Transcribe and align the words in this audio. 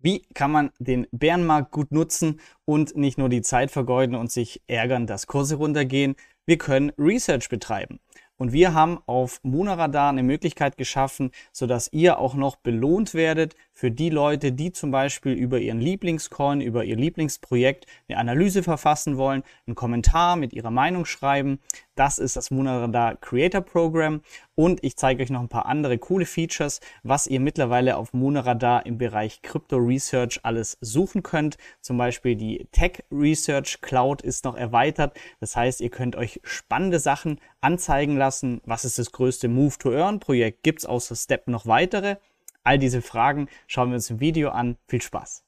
Wie 0.00 0.22
kann 0.34 0.52
man 0.52 0.70
den 0.78 1.06
Bärenmarkt 1.10 1.72
gut 1.72 1.90
nutzen 1.90 2.40
und 2.64 2.96
nicht 2.96 3.18
nur 3.18 3.28
die 3.28 3.42
Zeit 3.42 3.70
vergeuden 3.70 4.14
und 4.14 4.30
sich 4.30 4.62
ärgern, 4.68 5.06
dass 5.06 5.26
Kurse 5.26 5.56
runtergehen? 5.56 6.14
Wir 6.46 6.56
können 6.56 6.92
Research 6.96 7.48
betreiben. 7.48 7.98
Und 8.38 8.52
wir 8.52 8.72
haben 8.72 9.00
auf 9.06 9.40
Monaradar 9.42 10.10
eine 10.10 10.22
Möglichkeit 10.22 10.76
geschaffen, 10.76 11.32
sodass 11.52 11.92
ihr 11.92 12.20
auch 12.20 12.34
noch 12.34 12.54
belohnt 12.54 13.12
werdet 13.12 13.56
für 13.72 13.90
die 13.90 14.10
Leute, 14.10 14.52
die 14.52 14.70
zum 14.70 14.92
Beispiel 14.92 15.32
über 15.32 15.58
ihren 15.58 15.80
Lieblingscoin, 15.80 16.60
über 16.60 16.84
ihr 16.84 16.94
Lieblingsprojekt 16.94 17.86
eine 18.08 18.18
Analyse 18.18 18.62
verfassen 18.62 19.16
wollen, 19.16 19.42
einen 19.66 19.74
Kommentar 19.74 20.36
mit 20.36 20.52
ihrer 20.52 20.70
Meinung 20.70 21.04
schreiben. 21.04 21.58
Das 21.98 22.18
ist 22.18 22.36
das 22.36 22.52
Monaradar 22.52 23.16
Creator 23.16 23.60
Program. 23.60 24.20
Und 24.54 24.84
ich 24.84 24.96
zeige 24.96 25.20
euch 25.20 25.30
noch 25.30 25.40
ein 25.40 25.48
paar 25.48 25.66
andere 25.66 25.98
coole 25.98 26.26
Features, 26.26 26.80
was 27.02 27.26
ihr 27.26 27.40
mittlerweile 27.40 27.96
auf 27.96 28.12
Monaradar 28.12 28.86
im 28.86 28.98
Bereich 28.98 29.42
Crypto 29.42 29.78
Research 29.78 30.38
alles 30.44 30.78
suchen 30.80 31.24
könnt. 31.24 31.58
Zum 31.80 31.98
Beispiel 31.98 32.36
die 32.36 32.68
Tech 32.70 33.02
Research 33.10 33.80
Cloud 33.80 34.22
ist 34.22 34.44
noch 34.44 34.56
erweitert. 34.56 35.18
Das 35.40 35.56
heißt, 35.56 35.80
ihr 35.80 35.90
könnt 35.90 36.14
euch 36.14 36.38
spannende 36.44 37.00
Sachen 37.00 37.40
anzeigen 37.60 38.16
lassen. 38.16 38.60
Was 38.64 38.84
ist 38.84 39.00
das 39.00 39.10
größte 39.10 39.48
Move 39.48 39.76
to 39.78 39.90
Earn 39.90 40.20
Projekt? 40.20 40.62
Gibt 40.62 40.78
es 40.78 40.86
außer 40.86 41.16
Step 41.16 41.48
noch 41.48 41.66
weitere? 41.66 42.18
All 42.62 42.78
diese 42.78 43.02
Fragen 43.02 43.48
schauen 43.66 43.88
wir 43.88 43.96
uns 43.96 44.08
im 44.08 44.20
Video 44.20 44.50
an. 44.50 44.76
Viel 44.86 45.02
Spaß! 45.02 45.47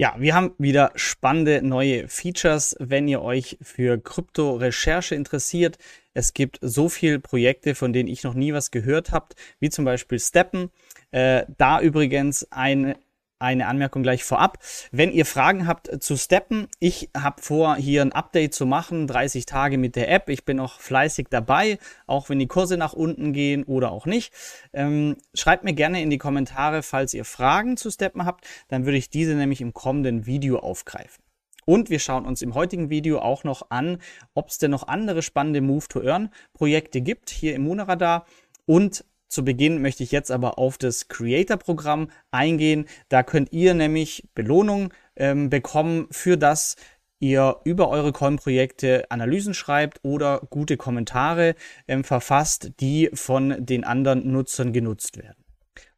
Ja, 0.00 0.14
wir 0.16 0.32
haben 0.36 0.52
wieder 0.58 0.92
spannende 0.94 1.60
neue 1.60 2.06
Features, 2.06 2.76
wenn 2.78 3.08
ihr 3.08 3.20
euch 3.20 3.58
für 3.60 3.98
Krypto-Recherche 3.98 5.16
interessiert. 5.16 5.76
Es 6.14 6.34
gibt 6.34 6.60
so 6.62 6.88
viele 6.88 7.18
Projekte, 7.18 7.74
von 7.74 7.92
denen 7.92 8.08
ich 8.08 8.22
noch 8.22 8.34
nie 8.34 8.52
was 8.52 8.70
gehört 8.70 9.10
habt, 9.10 9.34
wie 9.58 9.70
zum 9.70 9.84
Beispiel 9.84 10.20
Steppen. 10.20 10.70
Äh, 11.10 11.46
da 11.56 11.80
übrigens 11.80 12.46
ein 12.52 12.94
eine 13.38 13.66
Anmerkung 13.66 14.02
gleich 14.02 14.24
vorab. 14.24 14.58
Wenn 14.90 15.12
ihr 15.12 15.26
Fragen 15.26 15.66
habt 15.66 16.02
zu 16.02 16.16
Steppen, 16.16 16.68
ich 16.80 17.10
habe 17.16 17.42
vor, 17.42 17.76
hier 17.76 18.02
ein 18.02 18.12
Update 18.12 18.54
zu 18.54 18.66
machen, 18.66 19.06
30 19.06 19.46
Tage 19.46 19.78
mit 19.78 19.96
der 19.96 20.10
App. 20.10 20.28
Ich 20.28 20.44
bin 20.44 20.60
auch 20.60 20.80
fleißig 20.80 21.28
dabei, 21.30 21.78
auch 22.06 22.28
wenn 22.28 22.38
die 22.38 22.46
Kurse 22.46 22.76
nach 22.76 22.92
unten 22.92 23.32
gehen 23.32 23.64
oder 23.64 23.92
auch 23.92 24.06
nicht. 24.06 24.32
Ähm, 24.72 25.16
schreibt 25.34 25.64
mir 25.64 25.74
gerne 25.74 26.02
in 26.02 26.10
die 26.10 26.18
Kommentare, 26.18 26.82
falls 26.82 27.14
ihr 27.14 27.24
Fragen 27.24 27.76
zu 27.76 27.90
Steppen 27.90 28.24
habt. 28.24 28.46
Dann 28.68 28.84
würde 28.84 28.98
ich 28.98 29.10
diese 29.10 29.34
nämlich 29.34 29.60
im 29.60 29.72
kommenden 29.72 30.26
Video 30.26 30.58
aufgreifen. 30.58 31.22
Und 31.68 31.90
wir 31.90 31.98
schauen 31.98 32.24
uns 32.24 32.40
im 32.40 32.54
heutigen 32.54 32.88
Video 32.88 33.18
auch 33.18 33.44
noch 33.44 33.70
an, 33.70 33.98
ob 34.32 34.48
es 34.48 34.56
denn 34.56 34.70
noch 34.70 34.88
andere 34.88 35.20
spannende 35.20 35.60
Move-to-Earn-Projekte 35.60 37.02
gibt 37.02 37.28
hier 37.28 37.54
im 37.54 37.64
Monaradar 37.64 38.24
und 38.64 39.04
zu 39.28 39.44
Beginn 39.44 39.82
möchte 39.82 40.02
ich 40.02 40.10
jetzt 40.10 40.30
aber 40.30 40.58
auf 40.58 40.78
das 40.78 41.08
Creator-Programm 41.08 42.10
eingehen. 42.30 42.86
Da 43.08 43.22
könnt 43.22 43.52
ihr 43.52 43.74
nämlich 43.74 44.28
Belohnung 44.34 44.92
ähm, 45.16 45.50
bekommen 45.50 46.08
für 46.10 46.36
das, 46.36 46.76
ihr 47.20 47.56
über 47.64 47.88
eure 47.88 48.12
Coin-Projekte 48.12 49.10
Analysen 49.10 49.54
schreibt 49.54 50.00
oder 50.02 50.40
gute 50.50 50.76
Kommentare 50.76 51.54
ähm, 51.86 52.04
verfasst, 52.04 52.72
die 52.80 53.10
von 53.12 53.54
den 53.58 53.84
anderen 53.84 54.30
Nutzern 54.30 54.72
genutzt 54.72 55.18
werden. 55.18 55.44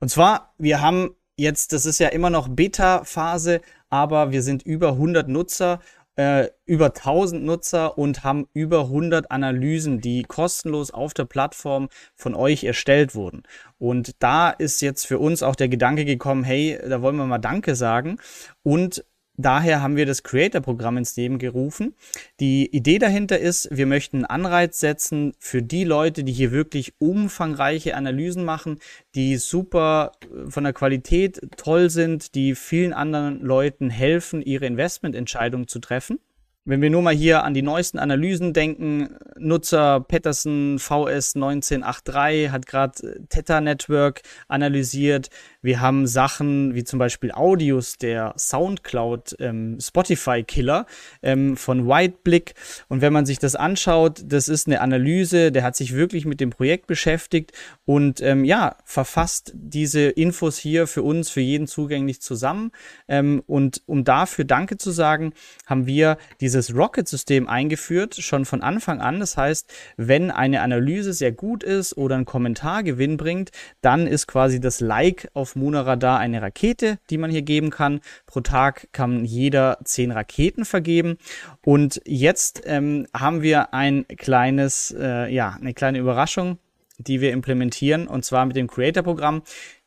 Und 0.01 0.09
zwar, 0.09 0.55
wir 0.59 0.81
haben 0.81 1.15
jetzt, 1.37 1.73
das 1.73 1.87
ist 1.87 2.01
ja 2.01 2.09
immer 2.09 2.31
noch 2.31 2.49
Beta-Phase, 2.49 3.61
aber 3.89 4.31
wir 4.31 4.43
sind 4.43 4.63
über 4.63 4.93
100 4.93 5.29
Nutzer 5.29 5.81
äh, 6.17 6.49
über 6.67 6.87
1000 6.87 7.45
Nutzer 7.45 7.97
und 7.99 8.25
haben 8.25 8.47
über 8.53 8.81
100 8.83 9.31
Analysen, 9.31 10.01
die 10.01 10.23
kostenlos 10.23 10.91
auf 10.91 11.15
der 11.15 11.25
Plattform 11.25 11.89
von 12.15 12.35
euch 12.35 12.65
erstellt 12.65 13.15
wurden. 13.15 13.43
Und 13.79 14.23
da 14.23 14.51
ist 14.51 14.83
jetzt 14.83 15.07
für 15.07 15.19
uns 15.19 15.43
auch 15.43 15.57
der 15.57 15.69
Gedanke 15.69 16.05
gekommen, 16.05 16.45
hey, 16.45 16.79
da 16.89 17.03
wollen 17.03 17.17
wir 17.17 17.27
mal 17.27 17.39
Danke 17.39 17.75
sagen 17.75 18.19
und 18.63 19.05
Daher 19.43 19.81
haben 19.81 19.97
wir 19.97 20.05
das 20.05 20.23
Creator-Programm 20.23 20.99
ins 20.99 21.17
Leben 21.17 21.39
gerufen. 21.39 21.95
Die 22.41 22.67
Idee 22.75 22.99
dahinter 22.99 23.39
ist, 23.39 23.69
wir 23.71 23.87
möchten 23.87 24.19
einen 24.19 24.45
Anreiz 24.45 24.81
setzen 24.81 25.33
für 25.39 25.63
die 25.63 25.85
Leute, 25.85 26.25
die 26.25 26.33
hier 26.33 26.53
wirklich 26.53 26.93
umfangreiche 26.99 27.97
Analysen 27.97 28.45
machen, 28.45 28.81
die 29.15 29.37
super 29.37 30.13
äh, 30.23 30.51
von 30.51 30.65
der 30.65 30.75
Qualität 30.75 31.41
toll 31.57 31.89
sind, 31.89 32.35
die 32.35 32.55
vielen 32.55 32.93
anderen 32.93 33.41
Leuten 33.41 33.89
helfen, 33.89 34.43
ihre 34.43 34.67
Investmententscheidungen 34.67 35.69
zu 35.69 35.79
treffen. 35.79 36.19
Wenn 36.67 36.83
wir 36.83 36.91
nur 36.91 37.01
mal 37.01 37.15
hier 37.15 37.43
an 37.45 37.55
die 37.55 37.63
neuesten 37.63 37.99
Analysen 37.99 38.53
denken, 38.53 39.17
Nutzer 39.39 40.01
Patterson 40.01 40.79
VS 40.79 41.35
1983 41.35 42.51
hat 42.51 42.67
gerade 42.67 43.03
äh, 43.03 43.21
Theta 43.31 43.63
Network 43.63 44.21
analysiert. 44.47 45.31
Wir 45.63 45.81
haben 45.81 46.07
Sachen 46.07 46.75
wie 46.75 46.85
zum 46.85 46.99
Beispiel 46.99 47.33
Audios 47.33 47.97
der 47.97 48.35
Soundcloud 48.37 49.37
ähm, 49.41 49.79
Spotify 49.81 50.43
Killer 50.43 50.85
ähm, 51.23 51.57
von 51.57 51.89
Whiteblick. 51.89 52.53
Und 52.89 53.01
wenn 53.01 53.15
man 53.15 53.25
sich 53.25 53.39
das 53.39 53.57
anschaut, 53.57 54.21
das 54.27 54.49
ist 54.49 54.67
eine 54.67 54.83
Analyse, 54.83 55.53
der 55.53 55.63
hat 55.63 55.77
sich 55.77 55.95
wirklich 55.95 56.27
mit 56.27 56.41
dem 56.41 56.51
Projekt 56.51 56.87
beschäftigt 56.87 57.53
und 57.87 58.21
ähm, 58.21 58.45
ja, 58.45 58.77
verfasst 58.85 59.53
diese 59.55 60.03
Infos 60.11 60.59
hier 60.59 60.87
für 60.87 61.03
uns, 61.03 61.31
für 61.31 61.41
jeden 61.41 61.67
zugänglich 61.67 62.21
zusammen. 62.21 62.71
Ähm, 63.09 63.43
und 63.47 63.83
um 63.87 64.05
dafür 64.05 64.45
Danke 64.45 64.77
zu 64.77 64.91
sagen, 64.91 65.33
haben 65.65 65.87
wir 65.87 66.19
die 66.43 66.50
dieses 66.51 66.75
Rocket-System 66.75 67.47
eingeführt, 67.49 68.17
schon 68.17 68.45
von 68.45 68.61
Anfang 68.61 69.01
an. 69.01 69.21
Das 69.21 69.37
heißt, 69.37 69.73
wenn 69.97 70.33
eine 70.33 70.63
Analyse 70.63 71.13
sehr 71.13 71.31
gut 71.31 71.63
ist 71.63 71.97
oder 71.97 72.17
ein 72.17 72.25
Kommentar 72.25 72.83
Gewinn 72.83 73.17
bringt, 73.17 73.51
dann 73.83 74.09
ist 74.09 74.27
quasi 74.27 74.59
das 74.59 74.81
Like 74.81 75.29
auf 75.33 75.55
Monaradar 75.55 76.19
eine 76.19 76.43
Rakete, 76.43 76.99
die 77.09 77.19
man 77.19 77.31
hier 77.31 77.43
geben 77.43 77.71
kann. 77.71 78.01
Pro 78.27 78.41
Tag 78.41 78.89
kann 78.91 79.25
jeder 79.25 79.79
zehn 79.85 80.11
Raketen 80.11 80.65
vergeben. 80.65 81.19
Und 81.65 82.01
jetzt 82.05 82.63
ähm, 82.65 83.07
haben 83.15 83.43
wir 83.43 83.73
ein 83.73 84.07
kleines, 84.09 84.93
äh, 84.99 85.33
ja, 85.33 85.57
eine 85.61 85.73
kleine 85.73 85.99
Überraschung, 85.99 86.59
die 86.99 87.21
wir 87.21 87.33
implementieren, 87.33 88.09
und 88.09 88.25
zwar 88.25 88.45
mit 88.45 88.57
dem 88.57 88.67
Creator-Programm 88.67 89.43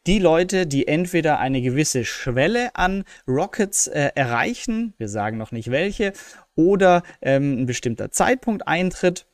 die 0.08 0.20
Leute, 0.20 0.68
die 0.68 0.88
entweder 0.88 1.40
eine 1.40 1.62
gewisse 1.62 2.06
Schwelle 2.06 2.76
an 2.76 3.04
Rockets 3.28 3.88
äh, 3.88 4.12
erreichen, 4.16 4.94
wir 4.98 5.08
sagen 5.08 5.38
noch 5.38 5.52
nicht 5.52 5.72
welche, 5.72 6.14
oder 6.56 7.04
ähm, 7.22 7.62
ein 7.62 7.66
bestimmter 7.66 8.12
Zeitpunkt 8.12 8.68
eintritt, 8.68 9.26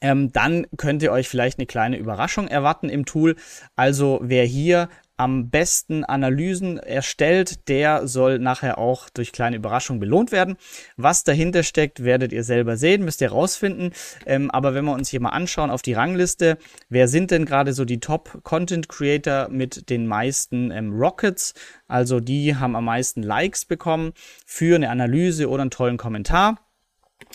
ähm, 0.00 0.32
dann 0.32 0.66
könnt 0.76 1.02
ihr 1.02 1.12
euch 1.12 1.28
vielleicht 1.28 1.58
eine 1.58 1.66
kleine 1.66 1.96
Überraschung 1.96 2.48
erwarten 2.48 2.88
im 2.88 3.04
Tool. 3.04 3.36
Also 3.76 4.20
wer 4.22 4.44
hier 4.44 4.88
am 5.22 5.50
besten 5.50 6.02
Analysen 6.02 6.78
erstellt, 6.78 7.68
der 7.68 8.08
soll 8.08 8.40
nachher 8.40 8.76
auch 8.76 9.08
durch 9.08 9.30
kleine 9.30 9.54
Überraschungen 9.54 10.00
belohnt 10.00 10.32
werden. 10.32 10.56
Was 10.96 11.22
dahinter 11.22 11.62
steckt, 11.62 12.02
werdet 12.02 12.32
ihr 12.32 12.42
selber 12.42 12.76
sehen, 12.76 13.04
müsst 13.04 13.20
ihr 13.20 13.30
rausfinden. 13.30 13.92
Ähm, 14.26 14.50
aber 14.50 14.74
wenn 14.74 14.84
wir 14.84 14.94
uns 14.94 15.10
hier 15.10 15.20
mal 15.20 15.28
anschauen 15.28 15.70
auf 15.70 15.82
die 15.82 15.92
Rangliste, 15.92 16.58
wer 16.88 17.06
sind 17.06 17.30
denn 17.30 17.44
gerade 17.44 17.72
so 17.72 17.84
die 17.84 18.00
Top-Content-Creator 18.00 19.48
mit 19.48 19.88
den 19.90 20.08
meisten 20.08 20.72
ähm, 20.72 20.92
Rockets? 20.92 21.54
Also 21.86 22.18
die 22.18 22.56
haben 22.56 22.74
am 22.74 22.86
meisten 22.86 23.22
Likes 23.22 23.64
bekommen 23.64 24.14
für 24.44 24.74
eine 24.74 24.90
Analyse 24.90 25.48
oder 25.48 25.62
einen 25.62 25.70
tollen 25.70 25.98
Kommentar. 25.98 26.58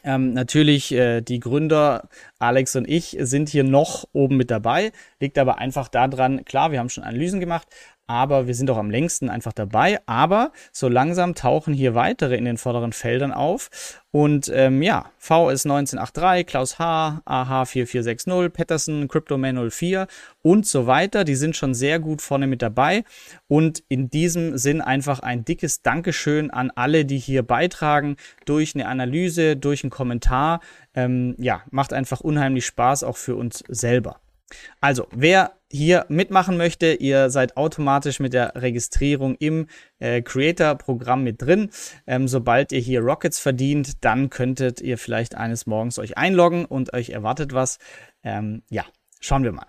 Ähm, 0.04 0.34
natürlich, 0.34 0.92
äh, 0.92 1.22
die 1.22 1.40
Gründer 1.40 2.10
Alex 2.40 2.76
und 2.76 2.88
ich 2.88 3.18
sind 3.20 3.50
hier 3.50 3.64
noch 3.64 4.06
oben 4.14 4.38
mit 4.38 4.52
dabei. 4.52 4.92
Liegt 5.20 5.38
aber 5.38 5.58
einfach 5.58 5.88
daran, 5.88 6.46
klar, 6.46 6.72
wir 6.72 6.80
haben 6.80 6.90
schon 6.90 7.04
Analysen 7.04 7.40
gemacht, 7.40 7.68
aber 8.08 8.48
wir 8.48 8.56
sind 8.56 8.70
auch 8.72 8.78
am 8.78 8.90
längsten 8.90 9.30
einfach 9.30 9.52
dabei. 9.52 10.00
Aber 10.06 10.54
so 10.72 10.88
langsam 10.88 11.36
tauchen 11.36 11.74
hier 11.74 11.94
weitere 11.94 12.38
in 12.38 12.46
den 12.46 12.58
vorderen 12.58 12.94
Feldern 12.94 13.34
auf. 13.34 13.70
Und 14.12 14.50
ähm, 14.54 14.82
ja, 14.82 15.12
VS 15.20 15.66
1983, 15.66 16.48
Klaus 16.48 16.80
H., 16.80 17.22
AH 17.26 17.66
4460, 17.66 18.54
Patterson, 18.54 19.08
CryptoMan 19.10 19.70
04 19.70 20.08
und 20.42 20.66
so 20.66 20.88
weiter. 20.88 21.26
Die 21.26 21.36
sind 21.36 21.58
schon 21.58 21.74
sehr 21.74 22.00
gut 22.00 22.22
vorne 22.22 22.48
mit 22.48 22.62
dabei. 22.62 23.04
Und 23.48 23.84
in 23.90 24.10
diesem 24.10 24.58
Sinn 24.58 24.80
einfach 24.80 25.20
ein 25.20 25.44
dickes 25.44 25.82
Dankeschön 25.82 26.50
an 26.50 26.72
alle, 26.74 27.04
die 27.04 27.20
hier 27.20 27.44
beitragen 27.44 28.16
durch 28.46 28.74
eine 28.74 28.88
Analyse, 28.88 29.58
durch 29.58 29.84
einen 29.84 29.92
Kommentar. 29.92 30.62
Ähm, 30.98 31.36
ja, 31.38 31.62
macht 31.70 31.94
einfach 31.94 32.22
unheimlich 32.22 32.66
Spaß 32.66 33.04
auch 33.04 33.18
für 33.18 33.36
uns 33.36 33.64
selber. 33.68 34.20
Also, 34.82 35.08
wer 35.12 35.52
hier 35.72 36.06
mitmachen 36.10 36.58
möchte, 36.58 36.94
ihr 36.94 37.30
seid 37.30 37.56
automatisch 37.56 38.20
mit 38.20 38.34
der 38.34 38.54
Registrierung 38.56 39.36
im 39.36 39.68
äh, 40.00 40.24
Creator-Programm 40.24 41.24
mit 41.24 41.40
drin. 41.42 41.70
Ähm, 42.08 42.28
sobald 42.28 42.72
ihr 42.72 42.80
hier 42.80 43.02
Rockets 43.02 43.40
verdient, 43.40 44.04
dann 44.04 44.32
könntet 44.32 44.82
ihr 44.82 44.98
vielleicht 44.98 45.36
eines 45.36 45.68
Morgens 45.68 46.00
euch 46.00 46.18
einloggen 46.18 46.66
und 46.66 46.94
euch 46.94 47.12
erwartet 47.12 47.54
was. 47.54 47.78
Ähm, 48.24 48.64
ja, 48.72 48.86
schauen 49.20 49.44
wir 49.44 49.52
mal. 49.52 49.68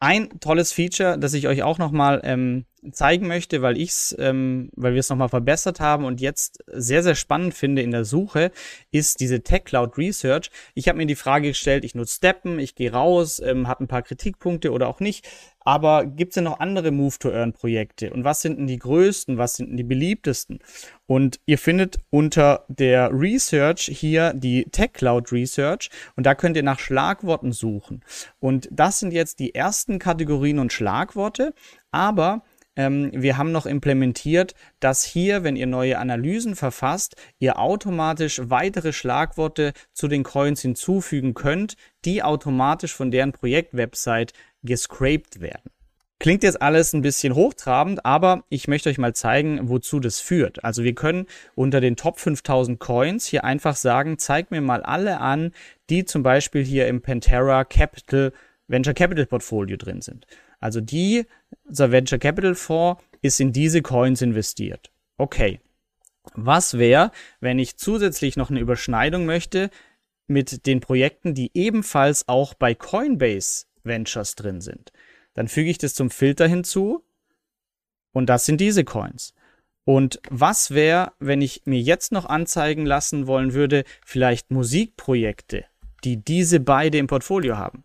Ein 0.00 0.40
tolles 0.40 0.72
Feature, 0.72 1.18
das 1.18 1.34
ich 1.34 1.46
euch 1.46 1.62
auch 1.62 1.76
nochmal 1.76 2.22
ähm, 2.24 2.64
zeigen 2.92 3.26
möchte, 3.26 3.62
weil 3.62 3.78
ich's, 3.78 4.14
ähm, 4.18 4.70
weil 4.74 4.94
wir 4.94 5.00
es 5.00 5.08
nochmal 5.08 5.28
verbessert 5.28 5.80
haben 5.80 6.04
und 6.04 6.20
jetzt 6.20 6.62
sehr, 6.66 7.02
sehr 7.02 7.14
spannend 7.14 7.54
finde 7.54 7.82
in 7.82 7.90
der 7.90 8.04
Suche, 8.04 8.50
ist 8.90 9.20
diese 9.20 9.42
Tech 9.42 9.64
Cloud 9.64 9.96
Research. 9.98 10.50
Ich 10.74 10.88
habe 10.88 10.98
mir 10.98 11.06
die 11.06 11.14
Frage 11.14 11.48
gestellt, 11.48 11.84
ich 11.84 11.94
nutze 11.94 12.16
Steppen, 12.16 12.58
ich 12.58 12.74
gehe 12.74 12.92
raus, 12.92 13.40
ähm, 13.40 13.68
habe 13.68 13.84
ein 13.84 13.88
paar 13.88 14.02
Kritikpunkte 14.02 14.72
oder 14.72 14.88
auch 14.88 15.00
nicht. 15.00 15.26
Aber 15.66 16.04
gibt 16.04 16.32
es 16.32 16.34
denn 16.34 16.44
noch 16.44 16.60
andere 16.60 16.90
Move-to-Earn-Projekte? 16.90 18.12
Und 18.12 18.22
was 18.22 18.42
sind 18.42 18.58
denn 18.58 18.66
die 18.66 18.78
größten? 18.78 19.38
Was 19.38 19.56
sind 19.56 19.70
denn 19.70 19.78
die 19.78 19.82
beliebtesten? 19.82 20.58
Und 21.06 21.40
ihr 21.46 21.56
findet 21.56 21.98
unter 22.10 22.66
der 22.68 23.10
Research 23.12 23.90
hier 23.92 24.34
die 24.34 24.64
Tech 24.64 24.92
Cloud 24.92 25.32
Research 25.32 25.88
und 26.16 26.26
da 26.26 26.34
könnt 26.34 26.56
ihr 26.56 26.62
nach 26.62 26.78
Schlagworten 26.78 27.52
suchen. 27.52 28.04
Und 28.40 28.68
das 28.70 29.00
sind 29.00 29.12
jetzt 29.12 29.38
die 29.38 29.54
ersten 29.54 29.98
Kategorien 29.98 30.58
und 30.58 30.72
Schlagworte. 30.72 31.54
Aber 31.90 32.42
ähm, 32.76 33.10
wir 33.12 33.36
haben 33.38 33.52
noch 33.52 33.66
implementiert, 33.66 34.54
dass 34.80 35.04
hier, 35.04 35.44
wenn 35.44 35.56
ihr 35.56 35.66
neue 35.66 35.98
Analysen 35.98 36.56
verfasst, 36.56 37.16
ihr 37.38 37.58
automatisch 37.58 38.40
weitere 38.44 38.92
Schlagworte 38.92 39.72
zu 39.92 40.08
den 40.08 40.22
Coins 40.22 40.62
hinzufügen 40.62 41.34
könnt, 41.34 41.76
die 42.04 42.22
automatisch 42.22 42.94
von 42.94 43.10
deren 43.10 43.32
Projektwebsite 43.32 44.34
gescraped 44.62 45.40
werden. 45.40 45.70
Klingt 46.20 46.42
jetzt 46.42 46.62
alles 46.62 46.94
ein 46.94 47.02
bisschen 47.02 47.34
hochtrabend, 47.34 48.06
aber 48.06 48.44
ich 48.48 48.66
möchte 48.66 48.88
euch 48.88 48.98
mal 48.98 49.14
zeigen, 49.14 49.68
wozu 49.68 50.00
das 50.00 50.20
führt. 50.20 50.64
Also 50.64 50.82
wir 50.82 50.94
können 50.94 51.26
unter 51.54 51.80
den 51.80 51.96
Top 51.96 52.18
5000 52.18 52.80
Coins 52.80 53.26
hier 53.26 53.44
einfach 53.44 53.76
sagen, 53.76 54.16
zeig 54.18 54.50
mir 54.50 54.60
mal 54.62 54.82
alle 54.82 55.20
an, 55.20 55.52
die 55.90 56.04
zum 56.04 56.22
Beispiel 56.22 56.64
hier 56.64 56.86
im 56.86 57.02
Pantera 57.02 57.64
Capital 57.64 58.32
Venture 58.68 58.94
Capital 58.94 59.26
Portfolio 59.26 59.76
drin 59.76 60.00
sind. 60.00 60.26
Also 60.60 60.80
die, 60.80 61.26
unser 61.64 61.90
Venture 61.90 62.18
Capital 62.18 62.54
Fonds 62.54 63.02
ist 63.22 63.40
in 63.40 63.52
diese 63.52 63.82
Coins 63.82 64.22
investiert. 64.22 64.92
Okay. 65.16 65.60
Was 66.34 66.78
wäre, 66.78 67.10
wenn 67.40 67.58
ich 67.58 67.76
zusätzlich 67.76 68.36
noch 68.36 68.50
eine 68.50 68.60
Überschneidung 68.60 69.26
möchte 69.26 69.70
mit 70.26 70.66
den 70.66 70.80
Projekten, 70.80 71.34
die 71.34 71.50
ebenfalls 71.54 72.28
auch 72.28 72.54
bei 72.54 72.74
Coinbase 72.74 73.66
Ventures 73.82 74.34
drin 74.34 74.60
sind? 74.60 74.92
Dann 75.34 75.48
füge 75.48 75.70
ich 75.70 75.78
das 75.78 75.94
zum 75.94 76.10
Filter 76.10 76.46
hinzu 76.46 77.04
und 78.12 78.26
das 78.26 78.46
sind 78.46 78.60
diese 78.60 78.84
Coins. 78.84 79.34
Und 79.84 80.20
was 80.30 80.70
wäre, 80.70 81.12
wenn 81.18 81.42
ich 81.42 81.62
mir 81.66 81.80
jetzt 81.80 82.10
noch 82.10 82.24
anzeigen 82.24 82.86
lassen 82.86 83.26
wollen 83.26 83.52
würde, 83.52 83.84
vielleicht 84.04 84.50
Musikprojekte, 84.50 85.66
die 86.04 86.16
diese 86.16 86.60
beide 86.60 86.96
im 86.96 87.06
Portfolio 87.06 87.58
haben? 87.58 87.84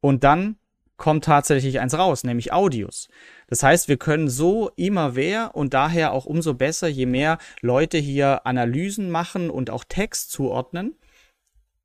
Und 0.00 0.24
dann 0.24 0.56
kommt 0.98 1.24
tatsächlich 1.24 1.80
eins 1.80 1.96
raus, 1.96 2.24
nämlich 2.24 2.52
Audios. 2.52 3.08
Das 3.46 3.62
heißt, 3.62 3.88
wir 3.88 3.96
können 3.96 4.28
so 4.28 4.70
immer 4.76 5.14
wer 5.14 5.56
und 5.56 5.72
daher 5.72 6.12
auch 6.12 6.26
umso 6.26 6.52
besser, 6.52 6.88
je 6.88 7.06
mehr 7.06 7.38
Leute 7.62 7.96
hier 7.96 8.46
Analysen 8.46 9.10
machen 9.10 9.48
und 9.48 9.70
auch 9.70 9.84
Text 9.84 10.30
zuordnen, 10.30 10.96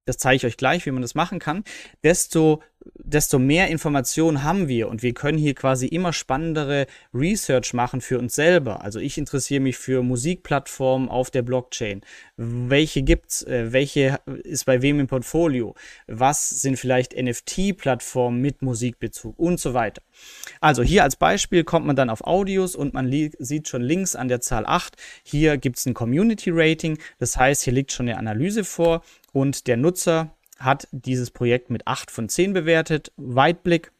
das 0.06 0.18
zeige 0.18 0.36
ich 0.36 0.46
euch 0.46 0.58
gleich, 0.58 0.86
wie 0.86 0.92
man 0.92 1.02
das 1.02 1.16
machen 1.16 1.40
kann, 1.40 1.64
desto, 2.04 2.62
desto 2.96 3.40
mehr 3.40 3.68
Informationen 3.68 4.44
haben 4.44 4.68
wir 4.68 4.90
und 4.90 5.04
wir 5.04 5.14
können 5.14 5.38
hier 5.38 5.54
quasi 5.54 5.88
immer 5.88 6.14
spannendere 6.14 6.88
Research 7.14 7.74
machen 7.74 8.02
für 8.02 8.20
uns 8.20 8.36
selber. 8.36 8.84
Also 8.84 9.00
ich 9.00 9.18
interessiere 9.18 9.62
mich 9.62 9.78
für 9.78 10.04
Musikplattformen 10.04 11.10
auf 11.10 11.32
der 11.32 11.42
Blockchain. 11.42 12.02
Welche 12.38 13.04
gibt's? 13.04 13.44
Äh, 13.44 13.72
welche 13.72 14.20
ist 14.44 14.66
bei 14.66 14.82
wem 14.82 15.00
im 15.00 15.08
Portfolio? 15.08 15.76
Was 16.08 16.50
sind 16.50 16.78
vielleicht 16.78 17.14
NFT-Plattformen 17.16 18.42
mit 18.42 18.62
Musikbezug 18.62 19.38
und 19.38 19.60
so 19.60 19.74
weiter. 19.74 20.02
Also 20.62 20.84
hier 20.84 21.04
als 21.04 21.16
Beispiel 21.16 21.64
kommt 21.64 21.86
man 21.86 21.96
dann 21.96 22.10
auf 22.10 22.26
Audios 22.26 22.76
und 22.76 22.94
man 22.94 23.12
sieht 23.40 23.68
schon 23.68 23.82
links 23.82 24.16
an 24.16 24.28
der 24.28 24.42
Zahl 24.42 24.66
8, 24.66 24.96
hier 25.24 25.58
gibt's 25.58 25.86
ein 25.86 25.94
Community 25.94 26.50
Rating. 26.52 26.98
Das 27.20 27.38
heißt, 27.38 27.64
hier 27.64 27.74
liegt 27.74 27.92
schon 27.92 28.08
eine 28.08 28.18
Analyse 28.18 28.64
vor 28.64 29.04
und 29.32 29.68
der 29.68 29.78
Nutzer 29.78 30.36
hat 30.64 30.88
dieses 30.92 31.32
Projekt 31.32 31.70
mit 31.70 31.88
8 31.88 32.12
von 32.12 32.30
10 32.30 32.54
bewertet. 32.54 33.12
Weitblick. 33.18 33.92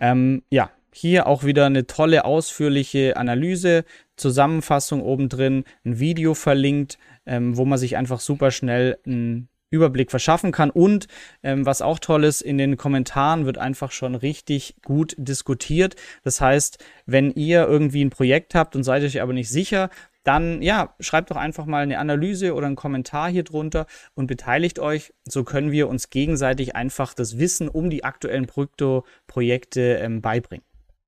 Ähm, 0.00 0.42
ja, 0.50 0.70
hier 0.92 1.26
auch 1.26 1.44
wieder 1.44 1.66
eine 1.66 1.86
tolle, 1.86 2.24
ausführliche 2.24 3.16
Analyse, 3.16 3.84
Zusammenfassung 4.16 5.02
oben 5.02 5.28
drin, 5.28 5.64
ein 5.84 5.98
Video 5.98 6.34
verlinkt, 6.34 6.98
ähm, 7.26 7.56
wo 7.56 7.64
man 7.64 7.78
sich 7.78 7.96
einfach 7.96 8.20
super 8.20 8.50
schnell 8.50 8.98
einen 9.04 9.48
Überblick 9.70 10.10
verschaffen 10.10 10.52
kann. 10.52 10.70
Und 10.70 11.08
ähm, 11.42 11.66
was 11.66 11.82
auch 11.82 11.98
toll 11.98 12.24
ist, 12.24 12.40
in 12.40 12.58
den 12.58 12.76
Kommentaren 12.76 13.44
wird 13.44 13.58
einfach 13.58 13.90
schon 13.90 14.14
richtig 14.14 14.76
gut 14.84 15.14
diskutiert. 15.18 15.96
Das 16.22 16.40
heißt, 16.40 16.82
wenn 17.06 17.32
ihr 17.32 17.66
irgendwie 17.66 18.04
ein 18.04 18.10
Projekt 18.10 18.54
habt 18.54 18.76
und 18.76 18.84
seid 18.84 19.02
euch 19.02 19.20
aber 19.20 19.32
nicht 19.32 19.50
sicher, 19.50 19.90
dann 20.24 20.62
ja, 20.62 20.94
schreibt 21.00 21.30
doch 21.30 21.36
einfach 21.36 21.66
mal 21.66 21.82
eine 21.82 21.98
Analyse 21.98 22.54
oder 22.54 22.66
einen 22.66 22.76
Kommentar 22.76 23.30
hier 23.30 23.44
drunter 23.44 23.86
und 24.14 24.26
beteiligt 24.26 24.78
euch. 24.78 25.12
So 25.24 25.44
können 25.44 25.70
wir 25.70 25.88
uns 25.88 26.10
gegenseitig 26.10 26.74
einfach 26.74 27.14
das 27.14 27.38
Wissen 27.38 27.68
um 27.68 27.90
die 27.90 28.04
aktuellen 28.04 28.46
Krypto-Projekte 28.46 29.98
ähm, 29.98 30.22
beibringen. 30.22 30.64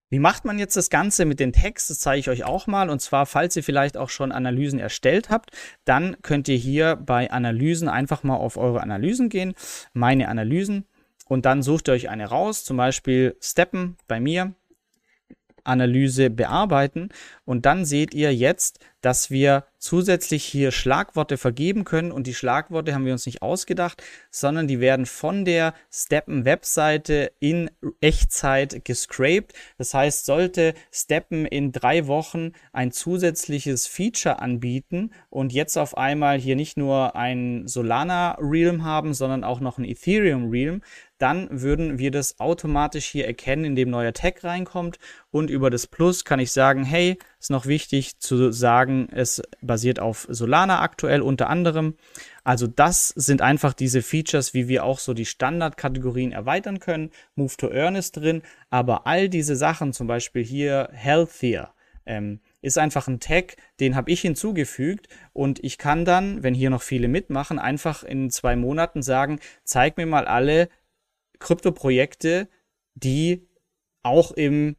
Wie 0.09 0.21
macht 0.21 0.45
man 0.45 0.59
jetzt 0.59 0.77
das 0.77 0.89
Ganze 0.89 1.25
mit 1.25 1.41
den 1.41 1.53
Text? 1.53 1.91
Das 1.91 1.99
zeige 1.99 2.21
ich 2.21 2.31
euch 2.31 2.45
auch 2.45 2.69
mal. 2.69 2.91
Und 2.91 3.01
zwar, 3.01 3.27
falls 3.27 3.57
ihr 3.57 3.65
vielleicht 3.65 3.97
auch 3.97 4.09
schon 4.09 4.31
Analysen 4.31 4.79
erstellt 4.79 5.31
habt, 5.31 5.51
dann 5.85 6.17
könnt 6.23 6.47
ihr 6.47 6.57
hier 6.57 6.95
bei 6.95 7.31
Analysen 7.31 7.89
einfach 7.89 8.23
mal 8.23 8.37
auf 8.37 8.57
eure 8.57 8.83
Analysen 8.83 9.31
gehen, 9.31 9.55
meine 9.95 10.29
Analysen. 10.29 10.85
Und 11.29 11.45
dann 11.45 11.63
sucht 11.63 11.89
ihr 11.89 11.95
euch 11.95 12.09
eine 12.09 12.27
raus, 12.27 12.65
zum 12.65 12.77
Beispiel 12.77 13.37
Steppen 13.41 13.97
bei 14.07 14.21
mir. 14.21 14.55
Analyse 15.67 16.31
bearbeiten. 16.31 17.09
Und 17.45 17.67
dann 17.67 17.85
seht 17.85 18.15
ihr 18.15 18.35
jetzt, 18.35 18.79
dass 19.07 19.31
wir 19.31 19.63
zusätzlich 19.79 20.45
hier 20.45 20.73
Schlagworte 20.73 21.37
vergeben 21.37 21.85
können. 21.85 22.11
Und 22.11 22.27
die 22.27 22.35
Schlagworte 22.35 22.93
haben 22.93 23.05
wir 23.05 23.13
uns 23.13 23.25
nicht 23.25 23.41
ausgedacht, 23.41 24.03
sondern 24.33 24.67
die 24.67 24.81
werden 24.81 25.07
von 25.07 25.45
der 25.45 25.75
Steppen-Webseite 25.93 27.31
in 27.39 27.71
Echtzeit 28.01 28.85
gescraped. 28.85 29.53
Das 29.79 29.95
heißt, 29.95 30.27
sollte 30.27 30.75
Steppen 30.91 31.47
in 31.47 31.71
drei 31.71 32.09
Wochen 32.09 32.51
ein 32.73 32.91
zusätzliches 32.91 33.87
Feature 33.87 34.41
anbieten 34.41 35.13
und 35.31 35.53
jetzt 35.53 35.77
auf 35.77 35.97
einmal 35.97 36.41
hier 36.41 36.57
nicht 36.57 36.77
nur 36.77 37.15
ein 37.15 37.69
Solana 37.69 38.37
Realm 38.41 38.83
haben, 38.83 39.15
sondern 39.15 39.45
auch 39.45 39.61
noch 39.61 39.79
ein 39.79 39.85
Ethereum 39.85 40.51
Realm, 40.51 40.83
dann 41.19 41.49
würden 41.51 41.99
wir 41.99 42.11
das 42.11 42.41
automatisch 42.41 43.07
hier 43.07 43.27
erkennen, 43.27 43.65
indem 43.65 43.91
neuer 43.91 44.13
Tag 44.13 44.45
reinkommt. 44.45 44.99
Und 45.31 45.49
über 45.49 45.71
das 45.71 45.87
Plus 45.87 46.25
kann 46.25 46.41
ich 46.41 46.53
sagen, 46.53 46.85
hey, 46.85 47.19
ist 47.39 47.51
noch 47.51 47.67
wichtig 47.67 48.19
zu 48.19 48.51
sagen, 48.51 49.09
es 49.13 49.43
basiert 49.61 50.01
auf 50.01 50.27
Solana 50.31 50.81
aktuell 50.81 51.21
unter 51.21 51.49
anderem. 51.51 51.97
Also 52.45 52.67
das 52.67 53.09
sind 53.09 53.43
einfach 53.43 53.73
diese 53.73 54.03
Features, 54.03 54.55
wie 54.55 54.69
wir 54.69 54.85
auch 54.85 54.99
so 54.99 55.15
die 55.15 55.27
Standardkategorien 55.27 56.33
erweitern 56.33 56.81
können. 56.81 57.11
Move 57.35 57.57
to 57.57 57.71
Earn 57.71 57.95
ist 57.95 58.13
drin, 58.13 58.43
aber 58.71 59.07
all 59.07 59.29
diese 59.29 59.57
Sachen, 59.57 59.93
zum 59.93 60.07
Beispiel 60.07 60.45
hier 60.45 60.89
Healthier, 60.93 61.71
ähm, 62.07 62.41
ist 62.63 62.79
einfach 62.79 63.09
ein 63.09 63.21
Tag, 63.21 63.57
den 63.81 63.97
habe 63.97 64.11
ich 64.11 64.21
hinzugefügt 64.21 65.09
und 65.33 65.63
ich 65.63 65.77
kann 65.77 66.05
dann, 66.05 66.43
wenn 66.43 66.55
hier 66.55 66.71
noch 66.71 66.83
viele 66.83 67.09
mitmachen, 67.09 67.59
einfach 67.59 68.03
in 68.03 68.31
zwei 68.31 68.57
Monaten 68.57 69.03
sagen, 69.03 69.41
zeig 69.65 69.97
mir 69.97 70.07
mal 70.07 70.27
alle 70.27 70.69
Krypto-Projekte, 71.39 72.49
die 72.95 73.47
auch 74.03 74.33
im 74.33 74.77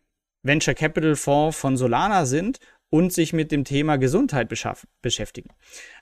Venture 0.48 0.74
Capital 0.74 1.16
Fonds 1.16 1.58
von 1.58 1.78
Solana 1.78 2.26
sind 2.26 2.60
und 2.90 3.12
sich 3.12 3.34
mit 3.34 3.52
dem 3.52 3.66
Thema 3.66 3.98
Gesundheit 3.98 4.48
beschäftigen. 5.02 5.50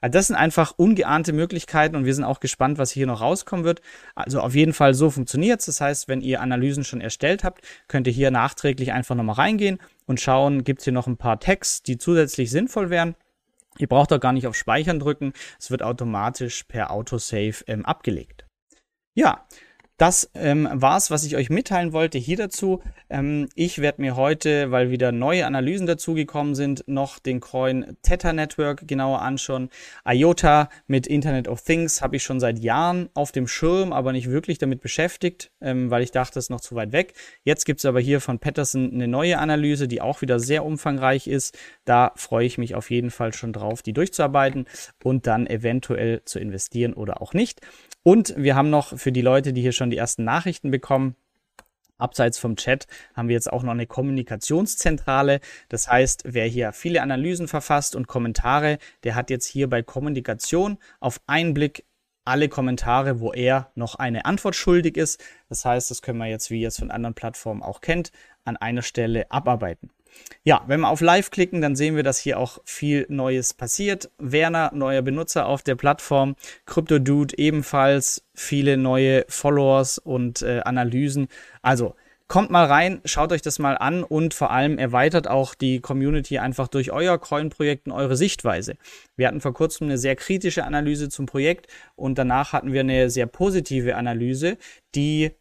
Also 0.01 0.11
das 0.11 0.27
sind 0.27 0.35
einfach 0.35 0.73
ungeahnte 0.77 1.33
Möglichkeiten 1.33 1.95
und 1.95 2.05
wir 2.05 2.13
sind 2.13 2.23
auch 2.23 2.39
gespannt, 2.39 2.77
was 2.77 2.91
hier 2.91 3.07
noch 3.07 3.21
rauskommen 3.21 3.65
wird. 3.65 3.81
Also 4.13 4.39
auf 4.39 4.53
jeden 4.53 4.73
Fall 4.73 4.93
so 4.93 5.09
funktioniert 5.09 5.61
es. 5.61 5.65
Das 5.65 5.81
heißt, 5.81 6.07
wenn 6.07 6.21
ihr 6.21 6.41
Analysen 6.41 6.83
schon 6.83 7.01
erstellt 7.01 7.43
habt, 7.43 7.65
könnt 7.87 8.05
ihr 8.07 8.13
hier 8.13 8.29
nachträglich 8.29 8.93
einfach 8.93 9.15
nochmal 9.15 9.35
reingehen 9.35 9.79
und 10.05 10.21
schauen, 10.21 10.63
gibt 10.63 10.81
es 10.81 10.83
hier 10.83 10.93
noch 10.93 11.07
ein 11.07 11.17
paar 11.17 11.39
Tags, 11.39 11.81
die 11.81 11.97
zusätzlich 11.97 12.51
sinnvoll 12.51 12.89
wären. 12.91 13.15
Ihr 13.77 13.87
braucht 13.87 14.13
auch 14.13 14.19
gar 14.19 14.31
nicht 14.31 14.47
auf 14.47 14.55
Speichern 14.55 14.99
drücken. 14.99 15.33
Es 15.59 15.71
wird 15.71 15.81
automatisch 15.81 16.63
per 16.63 16.91
Autosave 16.91 17.63
ähm, 17.67 17.85
abgelegt. 17.85 18.45
Ja, 19.15 19.47
das 19.97 20.29
ähm, 20.33 20.67
war's, 20.71 21.09
was 21.09 21.23
ich 21.23 21.37
euch 21.37 21.49
mitteilen 21.49 21.93
wollte 21.93 22.17
hier 22.17 22.35
dazu. 22.35 22.81
Ähm, 23.09 23.47
ich 23.55 23.79
werde 23.79 24.01
mir 24.01 24.17
heute, 24.17 24.69
weil 24.71 24.91
wieder 24.91 25.13
neue 25.13 25.45
Analysen 25.45 25.87
dazugekommen 25.87 26.53
sind, 26.53 26.83
noch 26.87 27.17
den 27.17 27.39
Coin 27.39 27.95
Theta 28.01 28.33
Network 28.33 28.87
genauer 28.87 29.21
anschauen. 29.21 29.69
IOTA 30.05 30.69
mit 30.87 31.07
Internet 31.07 31.47
of 31.47 31.61
Things 31.61 32.01
habe 32.01 32.17
ich 32.17 32.23
schon 32.23 32.41
seit 32.41 32.59
Jahren 32.59 33.09
auf 33.13 33.31
dem 33.31 33.47
Schirm, 33.47 33.93
aber 33.93 34.11
nicht 34.11 34.29
wirklich 34.29 34.57
damit 34.57 34.81
beschäftigt, 34.81 35.51
ähm, 35.61 35.89
weil 35.89 36.03
ich 36.03 36.11
dachte, 36.11 36.39
es 36.39 36.45
ist 36.45 36.49
noch 36.49 36.61
zu 36.61 36.75
weit 36.75 36.91
weg. 36.91 37.13
Jetzt 37.43 37.65
gibt's 37.65 37.85
aber 37.85 38.01
hier 38.01 38.19
von 38.19 38.39
Patterson 38.39 38.91
eine 38.91 39.07
neue 39.07 39.37
Analyse, 39.37 39.87
die 39.87 40.01
auch 40.01 40.21
wieder 40.21 40.39
sehr 40.39 40.65
umfangreich 40.65 41.27
ist. 41.27 41.57
Da 41.85 42.11
freue 42.17 42.45
ich 42.45 42.57
mich 42.57 42.75
auf 42.75 42.91
jeden 42.91 43.11
Fall 43.11 43.33
schon 43.33 43.53
drauf, 43.53 43.81
die 43.81 43.93
durchzuarbeiten 43.93 44.65
und 45.03 45.25
dann 45.25 45.47
eventuell 45.47 46.21
zu 46.25 46.39
investieren 46.39 46.93
oder 46.93 47.21
auch 47.21 47.33
nicht. 47.33 47.61
Und 48.07 48.35
wir 48.37 48.55
haben 48.55 48.69
noch 48.69 48.99
für 48.99 49.11
die 49.11 49.23
Leute, 49.23 49.51
die 49.51 49.61
hier 49.61 49.71
schon 49.71 49.89
die 49.89 49.97
ersten 49.97 50.23
Nachrichten 50.23 50.69
bekommen, 50.69 51.15
Abseits 51.97 52.37
vom 52.37 52.55
Chat 52.55 52.85
haben 53.15 53.29
wir 53.29 53.33
jetzt 53.33 53.51
auch 53.51 53.63
noch 53.63 53.71
eine 53.71 53.87
Kommunikationszentrale. 53.87 55.39
Das 55.69 55.89
heißt, 55.89 56.23
wer 56.25 56.45
hier 56.45 56.71
viele 56.71 57.01
Analysen 57.01 57.47
verfasst 57.47 57.95
und 57.95 58.05
Kommentare, 58.05 58.77
der 59.05 59.15
hat 59.15 59.29
jetzt 59.31 59.47
hier 59.47 59.69
bei 59.69 59.81
Kommunikation 59.81 60.77
auf 60.99 61.19
einen 61.25 61.55
Blick 61.55 61.85
alle 62.25 62.49
Kommentare, 62.49 63.21
wo 63.21 63.31
er 63.33 63.71
noch 63.73 63.95
eine 63.95 64.25
Antwort 64.25 64.55
schuldig 64.55 64.97
ist. 64.97 65.23
Das 65.49 65.65
heißt, 65.65 65.89
das 65.89 66.01
können 66.03 66.19
wir 66.19 66.27
jetzt, 66.27 66.51
wie 66.51 66.61
ihr 66.61 66.67
es 66.67 66.77
von 66.77 66.91
anderen 66.91 67.15
Plattformen 67.15 67.63
auch 67.63 67.81
kennt, 67.81 68.11
an 68.43 68.57
einer 68.57 68.81
Stelle 68.83 69.31
abarbeiten. 69.31 69.89
Ja, 70.43 70.63
wenn 70.67 70.81
wir 70.81 70.89
auf 70.89 71.01
Live 71.01 71.31
klicken, 71.31 71.61
dann 71.61 71.75
sehen 71.75 71.95
wir, 71.95 72.03
dass 72.03 72.19
hier 72.19 72.39
auch 72.39 72.59
viel 72.65 73.05
Neues 73.09 73.53
passiert. 73.53 74.11
Werner, 74.19 74.71
neuer 74.73 75.01
Benutzer 75.01 75.47
auf 75.47 75.63
der 75.63 75.75
Plattform. 75.75 76.35
CryptoDude 76.65 77.37
ebenfalls 77.37 78.23
viele 78.33 78.77
neue 78.77 79.25
Followers 79.27 79.97
und 79.97 80.41
äh, 80.41 80.61
Analysen. 80.63 81.27
Also 81.61 81.95
kommt 82.27 82.49
mal 82.49 82.65
rein, 82.65 83.01
schaut 83.05 83.31
euch 83.31 83.41
das 83.41 83.59
mal 83.59 83.77
an 83.77 84.03
und 84.03 84.33
vor 84.33 84.51
allem 84.51 84.77
erweitert 84.77 85.27
auch 85.27 85.53
die 85.53 85.79
Community 85.79 86.39
einfach 86.39 86.67
durch 86.67 86.91
euer 86.91 87.17
Coin-Projekt 87.17 87.87
und 87.87 87.93
eure 87.93 88.15
Sichtweise. 88.15 88.75
Wir 89.15 89.27
hatten 89.27 89.41
vor 89.41 89.53
kurzem 89.53 89.87
eine 89.87 89.97
sehr 89.97 90.15
kritische 90.15 90.63
Analyse 90.63 91.09
zum 91.09 91.27
Projekt 91.27 91.67
und 91.95 92.17
danach 92.17 92.53
hatten 92.53 92.73
wir 92.73 92.81
eine 92.81 93.09
sehr 93.09 93.27
positive 93.27 93.95
Analyse, 93.95 94.57
die 94.95 95.31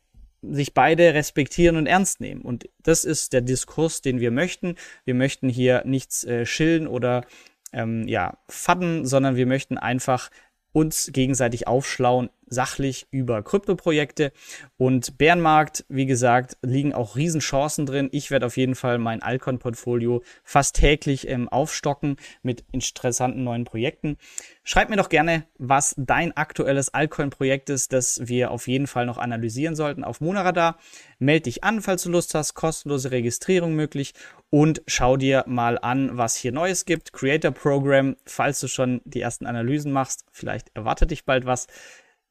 sich 0.53 0.75
beide 0.75 1.15
respektieren 1.15 1.77
und 1.77 1.87
ernst 1.87 2.21
nehmen. 2.21 2.43
Und 2.43 2.69
das 2.83 3.05
ist 3.05 3.33
der 3.33 3.41
Diskurs, 3.41 4.03
den 4.03 4.21
wir 4.21 4.31
möchten. 4.31 4.75
Wir 5.05 5.15
möchten 5.15 5.49
hier 5.49 5.83
nichts 5.85 6.25
äh, 6.25 6.47
schillen 6.47 6.87
oder 6.87 7.25
ähm, 7.73 8.07
ja, 8.07 8.39
fadden, 8.49 9.07
sondern 9.07 9.37
wir 9.37 9.47
möchten 9.47 9.79
einfach 9.79 10.31
uns 10.73 11.11
gegenseitig 11.13 11.69
aufschlauen, 11.69 12.31
sachlich 12.55 13.07
über 13.11 13.43
Kryptoprojekte. 13.43 14.33
Und 14.77 15.19
Bärenmarkt, 15.19 15.85
wie 15.89 16.07
gesagt, 16.07 16.57
liegen 16.63 16.95
auch 16.95 17.17
Riesenchancen 17.17 17.85
drin. 17.85 18.09
Ich 18.13 18.31
werde 18.31 18.47
auf 18.47 18.57
jeden 18.57 18.75
Fall 18.75 18.99
mein 18.99 19.23
Alcon-Portfolio 19.23 20.23
fast 20.43 20.77
täglich 20.77 21.29
ähm, 21.29 21.49
aufstocken 21.49 22.17
mit 22.43 22.65
interessanten 22.73 23.45
neuen 23.45 23.65
Projekten. 23.65 24.17
Schreib 24.63 24.89
mir 24.89 24.97
doch 24.97 25.11
gerne, 25.11 25.47
was 25.59 25.95
dein 25.99 26.35
aktuelles 26.37 26.95
Alcoin-Projekt 26.95 27.69
ist, 27.69 27.93
das 27.93 28.21
wir 28.25 28.51
auf 28.51 28.67
jeden 28.67 28.87
Fall 28.87 29.05
noch 29.05 29.19
analysieren 29.19 29.77
sollten 29.77 30.05
auf 30.05 30.23
Monaradar. 30.23 30.79
Meld 31.19 31.47
dich 31.47 31.65
an, 31.65 31.83
falls 31.83 32.05
du 32.05 32.11
Lust 32.11 32.35
hast, 32.35 32.55
kostenlose 32.55 33.11
Registrierung 33.11 33.75
möglich 33.75 34.15
und 34.49 34.83
schau 34.87 35.17
dir 35.17 35.45
mal 35.47 35.79
an, 35.79 36.17
was 36.17 36.37
hier 36.37 36.53
Neues 36.53 36.85
gibt. 36.85 37.13
Creator 37.13 37.51
Program, 37.51 38.17
falls 38.25 38.61
du 38.61 38.69
schon 38.69 39.01
die 39.05 39.21
ersten 39.21 39.47
Analysen 39.47 39.91
machst, 39.91 40.25
vielleicht 40.31 40.71
erwartet 40.75 41.11
dich 41.11 41.25
bald 41.25 41.45
was. 41.45 41.67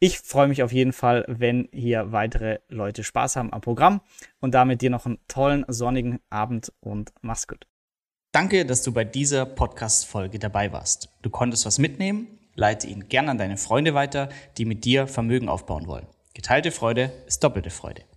Ich 0.05 0.19
freue 0.19 0.49
mich 0.49 0.61
auf 0.61 0.73
jeden 0.73 0.91
Fall, 0.91 1.23
wenn 1.29 1.69
hier 1.71 2.11
weitere 2.11 2.59
Leute 2.67 3.05
Spaß 3.05 3.37
haben 3.37 3.53
am 3.53 3.61
Programm 3.61 4.01
und 4.41 4.53
damit 4.53 4.81
dir 4.81 4.89
noch 4.89 5.05
einen 5.05 5.17
tollen 5.29 5.63
sonnigen 5.69 6.19
Abend 6.29 6.73
und 6.81 7.13
mach's 7.21 7.47
gut. 7.47 7.67
Danke, 8.33 8.65
dass 8.65 8.83
du 8.83 8.91
bei 8.91 9.05
dieser 9.05 9.45
Podcast-Folge 9.45 10.39
dabei 10.39 10.73
warst. 10.73 11.07
Du 11.21 11.29
konntest 11.29 11.65
was 11.65 11.79
mitnehmen, 11.79 12.27
leite 12.53 12.87
ihn 12.87 13.07
gern 13.07 13.29
an 13.29 13.37
deine 13.37 13.55
Freunde 13.55 13.93
weiter, 13.93 14.27
die 14.57 14.65
mit 14.65 14.83
dir 14.83 15.07
Vermögen 15.07 15.47
aufbauen 15.47 15.87
wollen. 15.87 16.07
Geteilte 16.33 16.71
Freude 16.71 17.13
ist 17.25 17.41
doppelte 17.41 17.69
Freude. 17.69 18.01